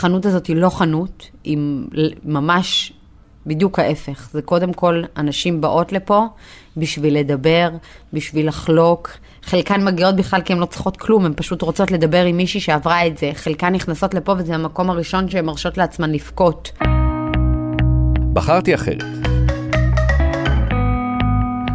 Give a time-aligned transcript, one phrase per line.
[0.00, 1.58] החנות הזאת היא לא חנות, היא
[2.24, 2.92] ממש
[3.46, 4.28] בדיוק ההפך.
[4.32, 6.26] זה קודם כל, אנשים באות לפה
[6.76, 7.70] בשביל לדבר,
[8.12, 9.10] בשביל לחלוק.
[9.42, 13.06] חלקן מגיעות בכלל כי הן לא צריכות כלום, הן פשוט רוצות לדבר עם מישהי שעברה
[13.06, 13.30] את זה.
[13.34, 16.72] חלקן נכנסות לפה וזה המקום הראשון שהן מרשות לעצמן לבכות.
[18.32, 19.04] בחרתי אחרת.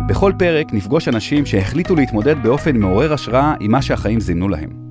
[0.07, 4.84] בכל פרק נפגוש אנשים שהחליטו להתמודד באופן מעורר השראה עם מה שהחיים זימנו להם.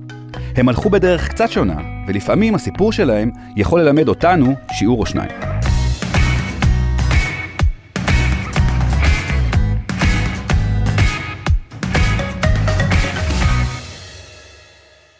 [0.55, 1.77] הם הלכו בדרך קצת שונה,
[2.07, 5.29] ולפעמים הסיפור שלהם יכול ללמד אותנו שיעור או שניים.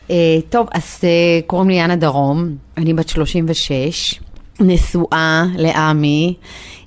[0.07, 0.11] Uh,
[0.49, 4.19] טוב, אז uh, קוראים לי יאנה דרום, אני בת 36,
[4.59, 6.33] נשואה לעמי,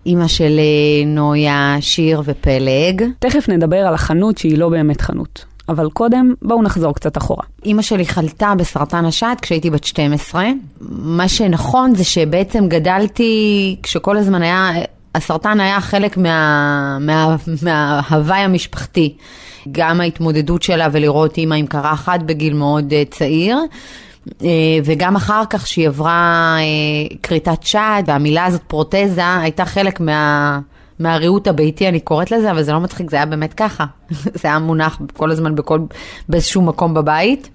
[0.07, 3.05] אימא של uh, נויה, שיר ופלג.
[3.19, 5.58] תכף נדבר על החנות שהיא לא באמת חנות.
[5.69, 7.45] אבל קודם, בואו נחזור קצת אחורה.
[7.65, 10.47] אימא שלי חלתה בסרטן השד כשהייתי בת 12.
[10.91, 14.71] מה שנכון זה שבעצם גדלתי כשכל הזמן היה,
[15.15, 19.15] הסרטן היה חלק מה, מה, מההוואי המשפחתי.
[19.73, 23.59] גם ההתמודדות שלה ולראות אימא עם קרחת בגיל מאוד uh, צעיר.
[24.29, 24.32] Uh,
[24.85, 30.60] וגם אחר כך שהיא עברה uh, כריתת שד, והמילה הזאת פרוטזה הייתה חלק מה...
[30.99, 33.85] מהריהוט הביתי, אני קוראת לזה, אבל זה לא מצחיק, זה היה באמת ככה.
[34.41, 35.80] זה היה מונח כל הזמן בכל,
[36.29, 37.51] באיזשהו מקום בבית.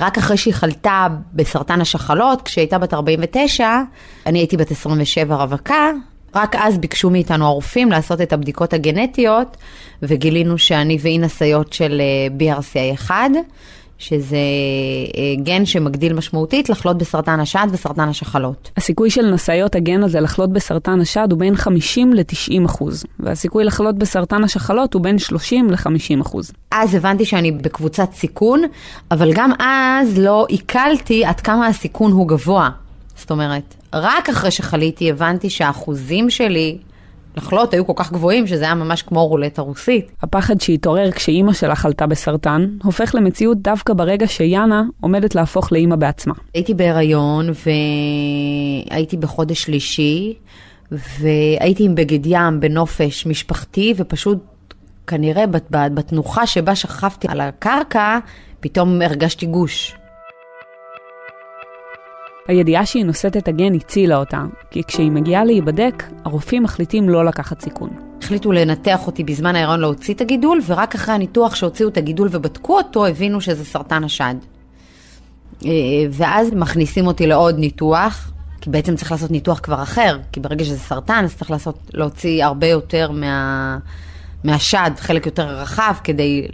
[0.00, 3.80] רק אחרי שהיא חלתה בסרטן השחלות, כשהיא הייתה בת 49,
[4.26, 5.90] אני הייתי בת 27 רווקה,
[6.34, 9.56] רק אז ביקשו מאיתנו הרופאים לעשות את הבדיקות הגנטיות,
[10.02, 13.10] וגילינו שאני והיא נשאיות של אה, BRCA1,
[14.08, 14.36] שזה
[15.16, 18.70] אה, גן שמגדיל משמעותית לחלות בסרטן השד וסרטן השחלות.
[18.76, 23.98] הסיכוי של נשאיות הגן הזה לחלות בסרטן השד הוא בין 50 ל-90 אחוז, והסיכוי לחלות
[23.98, 26.52] בסרטן השחלות הוא בין 30 ל-50 אחוז.
[26.70, 28.62] אז הבנתי שאני בקבוצת סיכון,
[29.10, 32.70] אבל גם אז לא עיכלתי עד כמה הסיכון הוא גבוה.
[33.16, 36.78] זאת אומרת, רק אחרי שחליתי הבנתי שהאחוזים שלי
[37.36, 40.12] לחלות היו כל כך גבוהים שזה היה ממש כמו רולטה רוסית.
[40.22, 46.34] הפחד שהתעורר כשאימא שלה חלתה בסרטן, הופך למציאות דווקא ברגע שיאנה עומדת להפוך לאימא בעצמה.
[46.54, 47.50] הייתי בהיריון
[48.90, 50.34] והייתי בחודש שלישי,
[50.92, 54.38] והייתי עם בגד ים בנופש משפחתי, ופשוט
[55.06, 58.18] כנראה בתנוחה שבה שכבתי על הקרקע,
[58.60, 59.94] פתאום הרגשתי גוש.
[62.48, 67.60] הידיעה שהיא נושאת את הגן הצילה אותה, כי כשהיא מגיעה להיבדק, הרופאים מחליטים לא לקחת
[67.60, 67.90] סיכון.
[68.22, 72.76] החליטו לנתח אותי בזמן ההיריון להוציא את הגידול, ורק אחרי הניתוח שהוציאו את הגידול ובדקו
[72.76, 74.34] אותו, הבינו שזה סרטן השד.
[75.64, 75.70] אה,
[76.10, 80.78] ואז מכניסים אותי לעוד ניתוח, כי בעצם צריך לעשות ניתוח כבר אחר, כי ברגע שזה
[80.78, 83.78] סרטן, אז צריך לעשות, להוציא הרבה יותר מה,
[84.44, 86.48] מהשד, חלק יותר רחב, כדי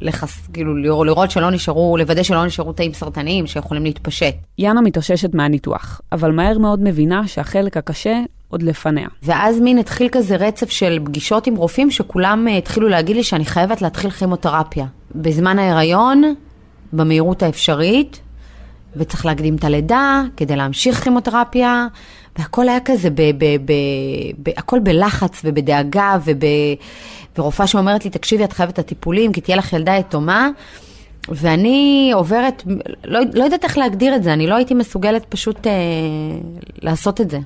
[0.00, 4.34] לחס, כאילו לראות שלא נשארו, לוודא שלא נשארו תאים סרטניים שיכולים להתפשט.
[4.58, 9.08] יאנה מתאוששת מהניתוח, אבל מהר מאוד מבינה שהחלק הקשה עוד לפניה.
[9.22, 13.44] ואז מין התחיל כזה רצף של פגישות עם רופאים שכולם uh, התחילו להגיד לי שאני
[13.44, 14.86] חייבת להתחיל כימותרפיה.
[15.14, 16.34] בזמן ההיריון,
[16.92, 18.20] במהירות האפשרית,
[18.96, 21.86] וצריך להקדים את הלידה כדי להמשיך כימותרפיה,
[22.38, 23.72] והכל היה כזה, ב, ב, ב,
[24.42, 26.42] ב, הכל בלחץ ובדאגה וב...
[27.38, 30.50] ורופאה שאומרת לי, תקשיבי, את חייבת את הטיפולים, כי תהיה לך ילדה יתומה.
[31.28, 32.62] ואני עוברת,
[33.04, 35.72] לא, לא יודעת איך להגדיר את זה, אני לא הייתי מסוגלת פשוט אה,
[36.82, 37.38] לעשות את זה.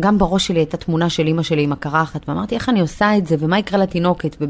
[0.00, 3.26] גם בראש שלי הייתה תמונה של אימא שלי עם הקרחת, ואמרתי איך אני עושה את
[3.26, 4.36] זה, ומה יקרה לתינוקת.
[4.40, 4.44] ו,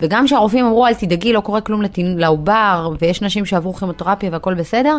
[0.00, 2.18] וגם כשהרופאים אמרו, אל תדאגי, לא קורה כלום לתינ...
[2.18, 4.96] לעובר, ויש נשים שעברו כימותרפיה והכל בסדר,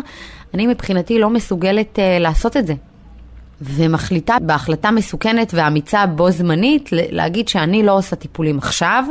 [0.54, 2.74] אני מבחינתי לא מסוגלת אה, לעשות את זה.
[3.60, 9.04] ומחליטה בהחלטה מסוכנת ואמיצה בו זמנית להגיד שאני לא עושה טיפולים עכשיו,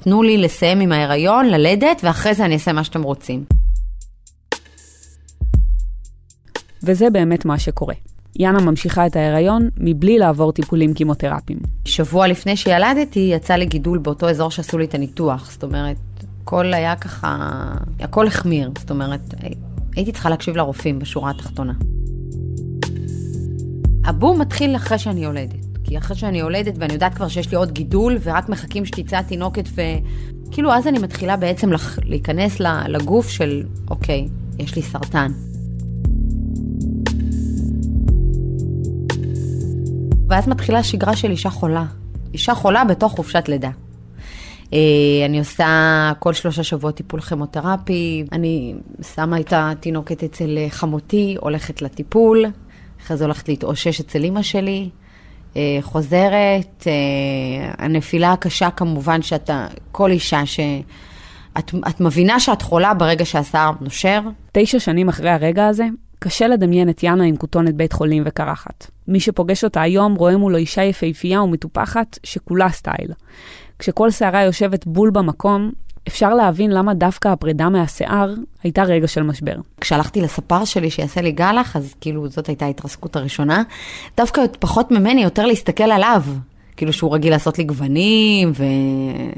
[0.00, 3.44] תנו לי לסיים עם ההיריון, ללדת, ואחרי זה אני אעשה מה שאתם רוצים.
[6.82, 7.94] וזה באמת מה שקורה.
[8.36, 11.58] יאנה ממשיכה את ההיריון מבלי לעבור טיפולים קימותרפיים.
[11.84, 15.96] שבוע לפני שילדתי יצא לי גידול באותו אזור שעשו לי את הניתוח, זאת אומרת,
[16.42, 17.38] הכל היה ככה,
[18.00, 19.34] הכל החמיר, זאת אומרת,
[19.96, 21.72] הייתי צריכה להקשיב לרופאים בשורה התחתונה.
[24.08, 25.78] הבום מתחיל אחרי שאני יולדת.
[25.84, 29.64] כי אחרי שאני יולדת ואני יודעת כבר שיש לי עוד גידול ורק מחכים שתצא התינוקת
[29.74, 31.98] וכאילו אז אני מתחילה בעצם לח...
[32.04, 34.28] להיכנס לגוף של אוקיי,
[34.58, 35.32] יש לי סרטן.
[40.28, 41.84] ואז מתחילה שגרה של אישה חולה.
[42.32, 43.70] אישה חולה בתוך חופשת לידה.
[44.72, 44.78] אה,
[45.26, 48.74] אני עושה כל שלושה שבועות טיפול כימותרפי, אני
[49.14, 52.44] שמה את התינוקת אצל חמותי, הולכת לטיפול,
[53.08, 54.88] אחרי זה הולכת להתאושש אצל אימא שלי,
[55.56, 56.86] אה, חוזרת.
[56.86, 60.60] אה, הנפילה הקשה כמובן שאתה, כל אישה ש...
[61.58, 64.20] את, את מבינה שאת חולה ברגע שהשיער נושר.
[64.52, 65.86] תשע שנים אחרי הרגע הזה,
[66.18, 68.90] קשה לדמיין את יאנה עם כותונת בית חולים וקרחת.
[69.08, 73.12] מי שפוגש אותה היום רואה מולו אישה יפהפייה ומטופחת שכולה סטייל.
[73.78, 75.72] כשכל שערה יושבת בול במקום,
[76.08, 79.54] אפשר להבין למה דווקא הפרידה מהשיער הייתה רגע של משבר.
[79.80, 83.62] כשהלכתי לספר שלי שיעשה לי גלח, אז כאילו זאת הייתה ההתרסקות הראשונה.
[84.16, 86.22] דווקא פחות ממני, יותר להסתכל עליו.
[86.76, 88.52] כאילו שהוא רגיל לעשות לי גוונים,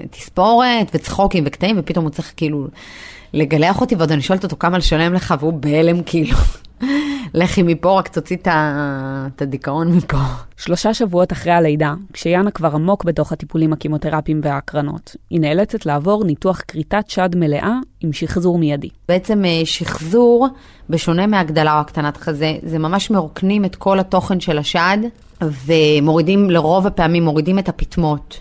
[0.04, 2.66] ותספורת, וצחוקים וקטעים, ופתאום הוא צריך כאילו
[3.32, 6.36] לגלח אותי, ועוד אני שואלת אותו כמה לשלם לך, והוא בהלם כאילו.
[7.34, 10.18] לכי מפה, רק תוציא את הדיכאון מפה.
[10.56, 16.62] שלושה שבועות אחרי הלידה, כשיאנה כבר עמוק בתוך הטיפולים הקימותרפיים וההקרנות, היא נאלצת לעבור ניתוח
[16.68, 18.88] כריתת שד מלאה עם שחזור מיידי.
[19.08, 20.48] בעצם אה, שחזור,
[20.90, 24.98] בשונה מהגדלה או הקטנת חזה, זה ממש מרוקנים את כל התוכן של השד,
[25.66, 28.40] ומורידים, לרוב הפעמים מורידים את הפטמות.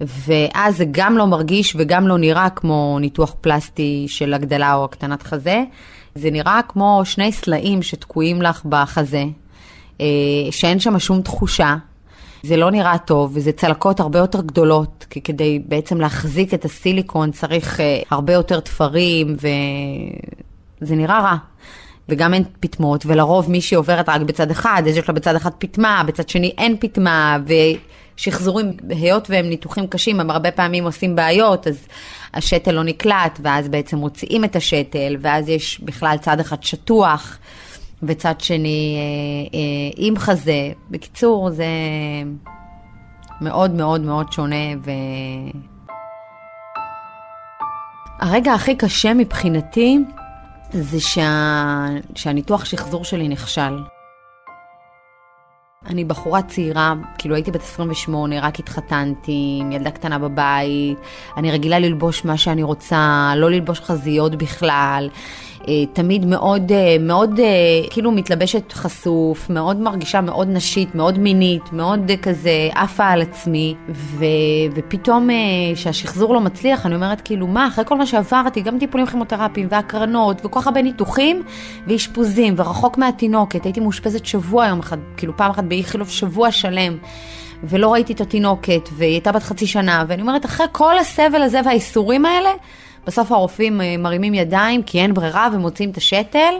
[0.00, 5.22] ואז זה גם לא מרגיש וגם לא נראה כמו ניתוח פלסטי של הגדלה או הקטנת
[5.22, 5.62] חזה.
[6.14, 9.24] זה נראה כמו שני סלעים שתקועים לך בחזה,
[10.00, 10.06] אה,
[10.50, 11.76] שאין שם שום תחושה.
[12.42, 17.30] זה לא נראה טוב, וזה צלקות הרבה יותר גדולות, כי כדי בעצם להחזיק את הסיליקון
[17.30, 19.36] צריך אה, הרבה יותר תפרים,
[20.80, 21.36] וזה נראה רע.
[22.08, 26.02] וגם אין פטמות, ולרוב מישהי עוברת רק בצד אחד, אז יש לה בצד אחד פטמה,
[26.06, 27.38] בצד שני אין פטמה,
[28.20, 31.86] ושחזורים, היות והם ניתוחים קשים, הם הרבה פעמים עושים בעיות, אז
[32.34, 37.38] השתל לא נקלט, ואז בעצם מוציאים את השתל, ואז יש בכלל צד אחד שטוח,
[38.02, 40.72] וצד שני אה, אה, עם חזה.
[40.90, 41.66] בקיצור, זה
[43.40, 44.90] מאוד מאוד מאוד שונה, ו...
[48.20, 49.98] הרגע הכי קשה מבחינתי
[50.70, 51.86] זה שה...
[52.14, 53.99] שהניתוח שחזור שלי נכשל.
[55.86, 60.98] אני בחורה צעירה, כאילו הייתי בת 28, רק התחתנתי, עם ילדה קטנה בבית,
[61.36, 65.08] אני רגילה ללבוש מה שאני רוצה, לא ללבוש חזיות בכלל.
[65.68, 67.44] אה, תמיד מאוד, אה, מאוד אה,
[67.90, 74.24] כאילו מתלבשת חשוף, מאוד מרגישה מאוד נשית, מאוד מינית, מאוד כזה עפה על עצמי, ו,
[74.74, 75.28] ופתאום
[75.74, 80.44] כשהשחזור לא מצליח, אני אומרת כאילו, מה, אחרי כל מה שעברתי, גם טיפולים כימותרפיים והקרנות,
[80.44, 81.42] וכל כך הרבה ניתוחים
[81.86, 86.96] ואשפוזים, ורחוק מהתינוקת, הייתי מאושפזת שבוע יום אחד, כאילו פעם אחת באיכילוב שבוע שלם.
[87.64, 91.60] ולא ראיתי את התינוקת, והיא הייתה בת חצי שנה, ואני אומרת, אחרי כל הסבל הזה
[91.64, 92.50] והאיסורים האלה,
[93.06, 96.54] בסוף הרופאים אה, מרימים ידיים כי אין ברירה ומוצאים את השתל.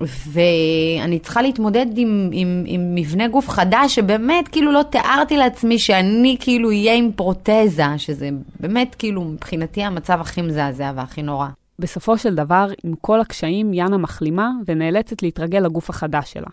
[0.00, 6.36] ואני צריכה להתמודד עם, עם, עם מבנה גוף חדש, שבאמת כאילו לא תיארתי לעצמי שאני
[6.40, 11.48] כאילו אהיה עם פרוטזה, שזה באמת כאילו מבחינתי המצב הכי מזעזע והכי נורא.
[11.78, 16.48] בסופו של דבר, עם כל הקשיים, יאנה מחלימה ונאלצת להתרגל לגוף החדש שלה.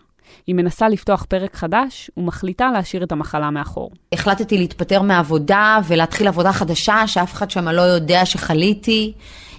[0.46, 3.90] היא מנסה לפתוח פרק חדש ומחליטה להשאיר את המחלה מאחור.
[4.12, 9.12] החלטתי להתפטר מהעבודה ולהתחיל עבודה חדשה, שאף אחד שם לא יודע שחליתי.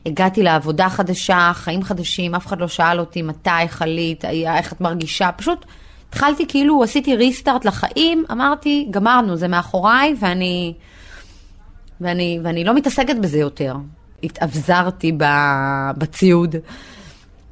[0.06, 5.31] הגעתי לעבודה חדשה, חיים חדשים, אף אחד לא שאל אותי מתי חלית, איך את מרגישה,
[5.31, 5.65] פשוט
[6.09, 10.73] התחלתי כאילו, עשיתי ריסטארט לחיים, אמרתי, גמרנו, זה מאחוריי, ואני,
[12.01, 13.75] ואני, ואני לא מתעסקת בזה יותר.
[14.23, 15.18] התאבזרתי
[15.97, 16.56] בציוד.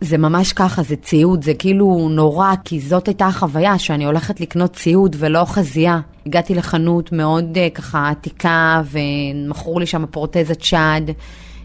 [0.04, 4.74] זה ממש ככה, זה ציוד, זה כאילו נורא, כי זאת הייתה החוויה, שאני הולכת לקנות
[4.74, 6.00] ציוד ולא חזייה.
[6.26, 11.12] הגעתי לחנות מאוד uh, ככה עתיקה, ומכרו לי שם פרוטזת שד, uh,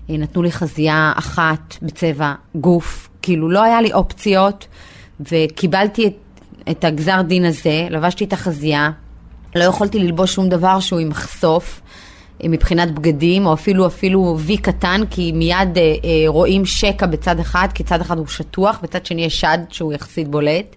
[0.09, 4.67] נתנו לי חזייה אחת בצבע גוף, כאילו לא היה לי אופציות,
[5.21, 6.17] וקיבלתי את,
[6.71, 8.91] את הגזר דין הזה, לבשתי את החזייה,
[9.55, 11.81] לא יכולתי ללבוש שום דבר שהוא עם מחשוף.
[12.45, 17.69] מבחינת בגדים, או אפילו אפילו וי קטן, כי מיד אה, אה, רואים שקע בצד אחד,
[17.75, 20.77] כי צד אחד הוא שטוח, בצד שני יש שד שהוא יחסית בולט.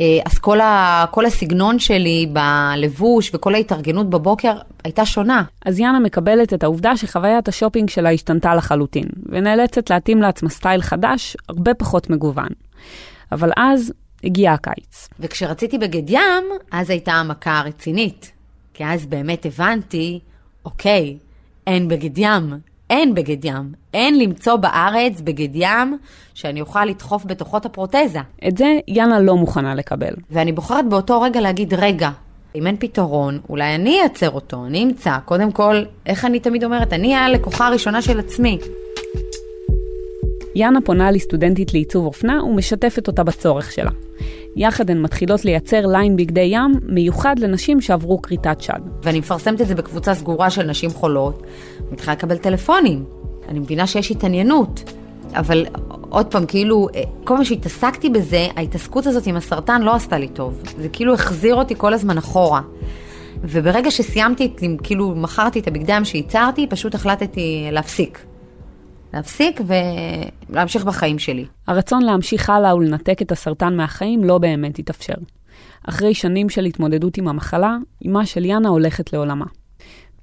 [0.00, 4.52] אה, אז כל, ה, כל הסגנון שלי בלבוש וכל ההתארגנות בבוקר
[4.84, 5.42] הייתה שונה.
[5.64, 11.36] אז יאנה מקבלת את העובדה שחוויית השופינג שלה השתנתה לחלוטין, ונאלצת להתאים לעצמה סטייל חדש,
[11.48, 12.48] הרבה פחות מגוון.
[13.32, 13.92] אבל אז
[14.24, 15.08] הגיע הקיץ.
[15.20, 18.32] וכשרציתי בגד ים, אז הייתה המכה רצינית.
[18.74, 20.20] כי אז באמת הבנתי
[20.66, 21.16] אוקיי,
[21.66, 22.54] אין בגד ים,
[22.90, 23.72] אין בגד ים.
[23.94, 25.98] אין למצוא בארץ בגד ים
[26.34, 28.20] שאני אוכל לדחוף בתוכו את הפרוטזה.
[28.48, 30.14] את זה יאנה לא מוכנה לקבל.
[30.30, 32.10] ואני בוחרת באותו רגע להגיד, רגע,
[32.54, 35.18] אם אין פתרון, אולי אני אייצר אותו, אני אמצא.
[35.24, 38.58] קודם כל, איך אני תמיד אומרת, אני הלקוחה הראשונה של עצמי.
[40.54, 43.90] יאנה פונה לסטודנטית לעיצוב אופנה ומשתפת אותה בצורך שלה.
[44.56, 48.80] יחד הן מתחילות לייצר ליין בגדי ים מיוחד לנשים שעברו כריתת שד.
[49.02, 51.42] ואני מפרסמת את זה בקבוצה סגורה של נשים חולות,
[51.92, 53.04] מתחילה לקבל טלפונים.
[53.48, 54.92] אני מבינה שיש התעניינות,
[55.34, 55.66] אבל
[56.08, 56.88] עוד פעם, כאילו,
[57.24, 60.62] כל מה שהתעסקתי בזה, ההתעסקות הזאת עם הסרטן לא עשתה לי טוב.
[60.78, 62.60] זה כאילו החזיר אותי כל הזמן אחורה.
[63.42, 68.26] וברגע שסיימתי, כאילו, מכרתי את הבגדי ים שייצרתי, פשוט החלטתי להפסיק.
[69.16, 69.60] להפסיק
[70.50, 71.44] ולהמשיך בחיים שלי.
[71.66, 75.14] הרצון להמשיך הלאה ולנתק את הסרטן מהחיים לא באמת התאפשר.
[75.88, 79.44] אחרי שנים של התמודדות עם המחלה, אמה של יאנה הולכת לעולמה.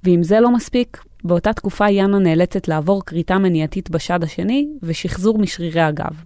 [0.04, 5.80] ואם זה לא מספיק, באותה תקופה יאנה נאלצת לעבור כריתה מניעתית בשד השני ושחזור משרירי
[5.80, 6.22] הגב.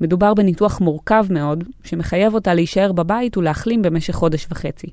[0.00, 4.86] מדובר בניתוח מורכב מאוד, שמחייב אותה להישאר בבית ולהחלים במשך חודש וחצי.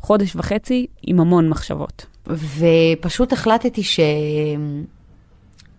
[0.00, 2.06] חודש וחצי עם המון מחשבות.
[2.26, 4.00] ופשוט החלטתי ש...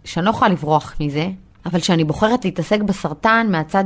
[0.05, 1.29] שאני לא יכולה לברוח מזה,
[1.65, 3.83] אבל שאני בוחרת להתעסק בסרטן מהצד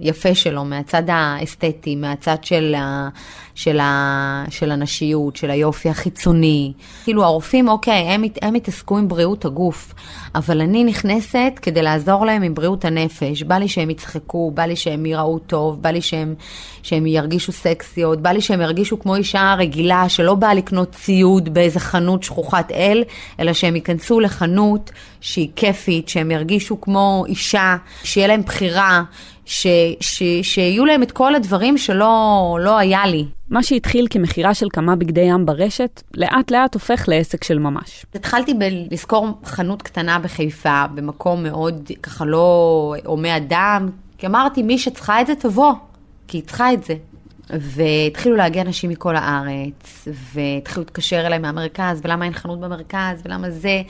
[0.00, 3.08] היפה שלו, מהצד האסתטי, מהצד של, ה,
[3.54, 6.72] של, ה, של הנשיות, של היופי החיצוני.
[7.04, 9.94] כאילו הרופאים, אוקיי, הם, הם התעסקו עם בריאות הגוף,
[10.34, 13.42] אבל אני נכנסת כדי לעזור להם עם בריאות הנפש.
[13.42, 16.34] בא לי שהם יצחקו, בא לי שהם יראו טוב, בא לי שהם,
[16.82, 21.80] שהם ירגישו סקסיות, בא לי שהם ירגישו כמו אישה רגילה שלא באה לקנות ציוד באיזה
[21.80, 23.04] חנות שכוחת אל,
[23.40, 24.90] אלא שהם ייכנסו לחנות
[25.20, 29.02] שהיא כיפית, שהם ירגישו כמו אישה, שיהיה להם בחירה,
[29.44, 29.66] ש,
[30.00, 33.26] ש, שיהיו להם את כל הדברים שלא לא היה לי.
[33.50, 38.06] מה שהתחיל כמכירה של כמה בגדי ים ברשת, לאט לאט הופך לעסק של ממש.
[38.14, 45.20] התחלתי בלזכור חנות קטנה בחיפה, במקום מאוד ככה לא הומה אדם, כי אמרתי, מי שצריכה
[45.20, 45.72] את זה תבוא,
[46.28, 46.94] כי היא צריכה את זה.
[47.50, 53.82] והתחילו להגיע אנשים מכל הארץ, והתחילו להתקשר אליי מהמרכז, ולמה אין חנות במרכז, ולמה זה.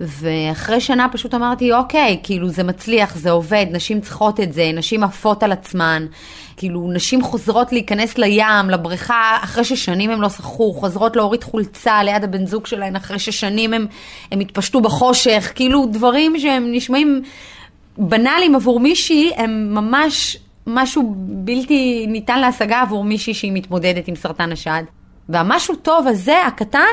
[0.00, 5.04] ואחרי שנה פשוט אמרתי, אוקיי, כאילו זה מצליח, זה עובד, נשים צריכות את זה, נשים
[5.04, 6.06] עפות על עצמן.
[6.56, 12.24] כאילו, נשים חוזרות להיכנס לים, לבריכה, אחרי ששנים הם לא שחו, חוזרות להוריד חולצה ליד
[12.24, 13.86] הבן זוג שלהן, אחרי ששנים הם,
[14.32, 17.22] הם התפשטו בחושך, כאילו דברים שהם נשמעים
[17.98, 20.36] בנאליים עבור מישהי, הם ממש
[20.66, 24.82] משהו בלתי ניתן להשגה עבור מישהי שהיא מתמודדת עם סרטן השד.
[25.28, 26.92] והמשהו טוב הזה, הקטן,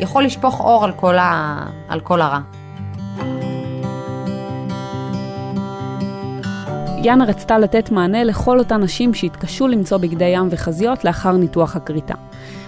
[0.00, 1.58] יכול לשפוך אור על כל, ה...
[1.88, 2.40] על כל הרע.
[7.02, 12.14] יאנה רצתה לתת מענה לכל אותן נשים שהתקשו למצוא בגדי ים וחזיות לאחר ניתוח הכריתה.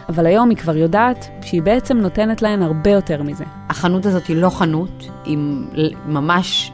[0.08, 3.44] אבל היום היא כבר יודעת שהיא בעצם נותנת להן הרבה יותר מזה.
[3.68, 5.38] החנות הזאת היא לא חנות, היא
[6.06, 6.72] ממש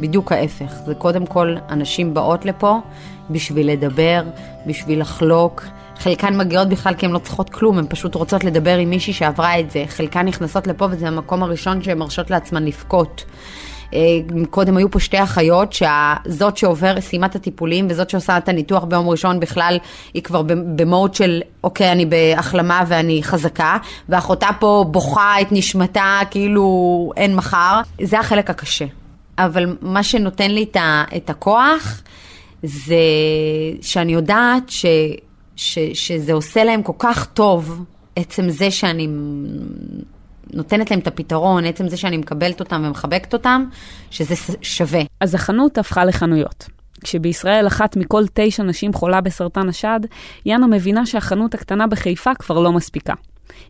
[0.00, 0.72] בדיוק ההפך.
[0.86, 2.80] זה קודם כל, אנשים באות לפה
[3.30, 4.22] בשביל לדבר,
[4.66, 5.64] בשביל לחלוק.
[5.98, 9.60] חלקן מגיעות בכלל כי הן לא צריכות כלום, הן פשוט רוצות לדבר עם מישהי שעברה
[9.60, 9.84] את זה.
[9.88, 13.24] חלקן נכנסות לפה וזה המקום הראשון שהן מרשות לעצמן לבכות.
[13.94, 14.00] אה,
[14.50, 19.08] קודם היו פה שתי אחיות, שזאת שעובר, סיימה את הטיפולים וזאת שעושה את הניתוח ביום
[19.08, 19.78] ראשון בכלל,
[20.14, 20.42] היא כבר
[20.76, 23.76] במוד של אוקיי, אני בהחלמה ואני חזקה,
[24.08, 27.80] ואחותה פה בוכה את נשמתה כאילו אין מחר.
[28.02, 28.84] זה החלק הקשה.
[29.38, 30.66] אבל מה שנותן לי
[31.16, 32.02] את הכוח,
[32.64, 32.96] זה
[33.80, 34.86] שאני יודעת ש,
[35.56, 37.84] ש, שזה עושה להם כל כך טוב,
[38.16, 39.08] עצם זה שאני
[40.52, 43.64] נותנת להם את הפתרון, עצם זה שאני מקבלת אותם ומחבקת אותם,
[44.10, 45.00] שזה שווה.
[45.20, 46.64] אז החנות הפכה לחנויות.
[47.04, 50.00] כשבישראל אחת מכל תשע נשים חולה בסרטן השד,
[50.46, 53.14] יאנה מבינה שהחנות הקטנה בחיפה כבר לא מספיקה.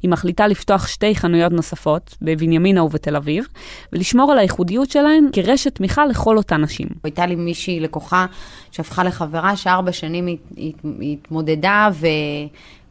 [0.02, 3.44] היא מחליטה לפתוח שתי חנויות נוספות, בבנימינה ובתל אביב,
[3.92, 6.88] ולשמור על הייחודיות שלהן כרשת תמיכה לכל אותן נשים.
[7.04, 8.26] הייתה לי מישהי, לקוחה,
[8.70, 10.26] שהפכה לחברה שארבע שנים
[10.56, 10.72] היא
[11.12, 12.06] התמודדה ו...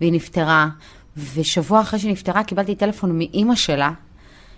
[0.01, 0.67] והיא נפטרה.
[1.35, 3.91] ושבוע אחרי שהיא נפטרה קיבלתי טלפון מאימא שלה,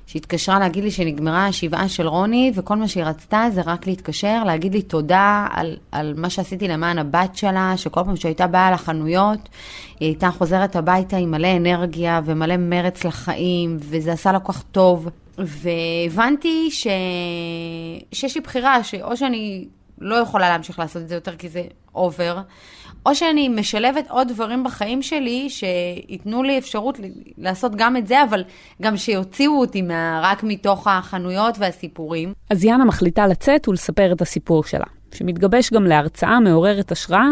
[0.07, 4.73] שהתקשרה להגיד לי שנגמרה השבעה של רוני, וכל מה שהיא רצתה זה רק להתקשר, להגיד
[4.73, 9.49] לי תודה על, על מה שעשיתי למען הבת שלה, שכל פעם שהייתה באה לחנויות,
[9.99, 14.63] היא הייתה חוזרת הביתה עם מלא אנרגיה ומלא מרץ לחיים, וזה עשה לה כל כך
[14.71, 15.09] טוב.
[15.37, 16.87] והבנתי ש...
[18.11, 19.65] שיש לי בחירה, שאו שאני
[19.99, 21.63] לא יכולה להמשיך לעשות את זה יותר כי זה
[21.95, 22.41] אובר,
[23.05, 26.99] או שאני משלבת עוד דברים בחיים שלי שייתנו לי אפשרות
[27.37, 28.43] לעשות גם את זה, אבל
[28.81, 32.33] גם שיוציאו אותי מה, רק מתוך החנויות והסיפורים.
[32.49, 37.27] אז יאנה מחליטה לצאת ולספר את הסיפור שלה, שמתגבש גם להרצאה מעוררת השראה,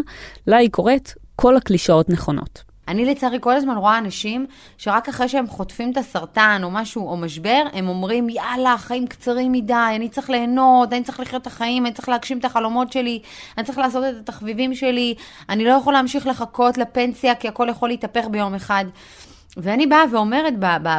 [0.48, 2.73] לה היא קוראת כל הקלישאות נכונות.
[2.88, 4.46] אני לצערי כל הזמן רואה אנשים
[4.78, 9.52] שרק אחרי שהם חוטפים את הסרטן או משהו או משבר, הם אומרים יאללה, חיים קצרים
[9.52, 13.20] מדי, אני צריך ליהנות, אני צריך לחיות את החיים, אני צריך להגשים את החלומות שלי,
[13.58, 15.16] אני צריך לעשות את התחביבים שלי,
[15.50, 18.86] אני לא יכול להמשיך לחכות לפנסיה כי הכל יכול להתהפך ביום אחד.
[19.58, 20.54] ואני באה ואומרת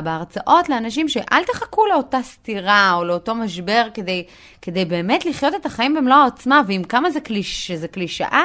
[0.05, 4.25] בהרצאות לאנשים שאל תחכו לאותה סתירה או לאותו משבר כדי,
[4.63, 8.45] כדי באמת לחיות את החיים במלוא העוצמה, ועם כמה זה קליש, שזה קלישאה,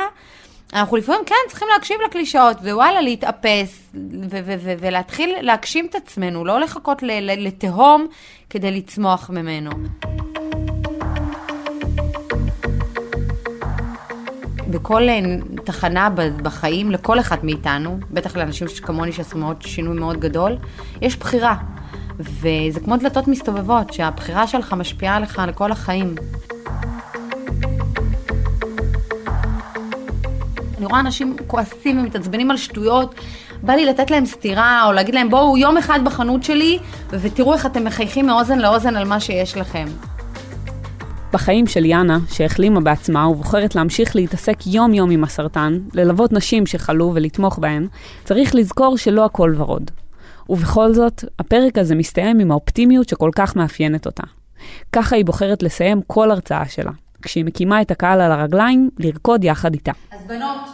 [0.73, 3.91] אנחנו לפעמים כן צריכים להקשיב לקלישאות, ווואלה, להתאפס,
[4.79, 7.03] ולהתחיל להגשים את עצמנו, לא לחכות
[7.37, 8.07] לתהום
[8.49, 9.71] כדי לצמוח ממנו.
[14.69, 15.19] בכל אה,
[15.65, 16.09] תחנה
[16.43, 20.57] בחיים, לכל אחד מאיתנו, בטח לאנשים כמוני שעשו מאוד שינוי מאוד גדול,
[21.01, 21.55] יש בחירה.
[22.19, 26.15] וזה כמו דלתות מסתובבות, שהבחירה שלך משפיעה עליך לכל החיים.
[30.79, 33.15] אני רואה אנשים כועסים ומתעצבנים על שטויות,
[33.63, 37.65] בא לי לתת להם סטירה, או להגיד להם, בואו יום אחד בחנות שלי, ותראו איך
[37.65, 39.85] אתם מחייכים מאוזן לאוזן על מה שיש לכם.
[41.33, 47.59] בחיים של יאנה, שהחלימה בעצמה ובוחרת להמשיך להתעסק יום-יום עם הסרטן, ללוות נשים שחלו ולתמוך
[47.59, 47.87] בהן,
[48.23, 49.91] צריך לזכור שלא הכל ורוד.
[50.49, 54.23] ובכל זאת, הפרק הזה מסתיים עם האופטימיות שכל כך מאפיינת אותה.
[54.91, 59.73] ככה היא בוחרת לסיים כל הרצאה שלה, כשהיא מקימה את הקהל על הרגליים, לרקוד יחד
[59.73, 59.91] איתה.
[60.29, 60.69] בנות,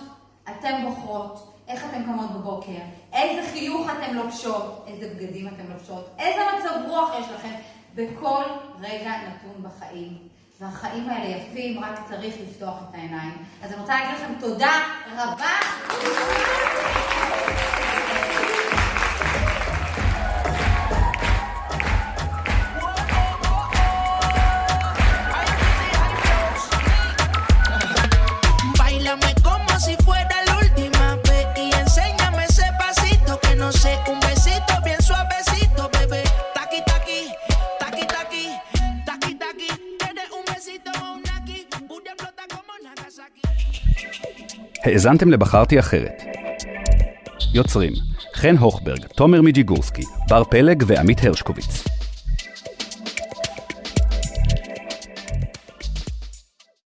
[0.49, 2.79] אתן בוחרות, איך אתן קמות בבוקר,
[3.13, 7.55] איזה חיוך אתן לובשות, איזה בגדים אתן לובשות, איזה מצב רוח יש לכם
[7.95, 8.43] בכל
[8.79, 10.17] רגע נתון בחיים.
[10.61, 13.37] והחיים האלה יפים, רק צריך לפתוח את העיניים.
[13.63, 14.83] אז אני רוצה להגיד לכם תודה
[15.17, 15.51] רבה.
[44.85, 46.23] האזנתם לבחרתי אחרת.
[47.53, 47.93] יוצרים
[48.35, 51.94] חן הוכברג, תומר מיג'יגורסקי, בר פלג ועמית הרשקוביץ.